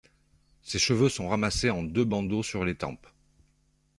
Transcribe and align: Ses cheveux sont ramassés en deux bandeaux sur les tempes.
Ses 0.63 0.79
cheveux 0.79 1.09
sont 1.09 1.29
ramassés 1.29 1.69
en 1.69 1.83
deux 1.83 2.05
bandeaux 2.05 2.41
sur 2.41 2.65
les 2.65 2.73
tempes. 2.73 3.05